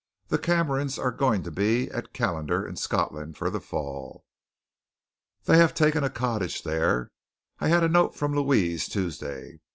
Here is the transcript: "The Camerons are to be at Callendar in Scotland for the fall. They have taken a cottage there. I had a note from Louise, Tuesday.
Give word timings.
"The 0.29 0.39
Camerons 0.39 0.97
are 0.97 1.11
to 1.11 1.51
be 1.51 1.91
at 1.91 2.11
Callendar 2.11 2.65
in 2.67 2.75
Scotland 2.75 3.37
for 3.37 3.51
the 3.51 3.59
fall. 3.61 4.25
They 5.43 5.57
have 5.59 5.75
taken 5.75 6.03
a 6.03 6.09
cottage 6.09 6.63
there. 6.63 7.11
I 7.59 7.67
had 7.67 7.83
a 7.83 7.87
note 7.87 8.15
from 8.15 8.33
Louise, 8.33 8.87
Tuesday. 8.89 9.59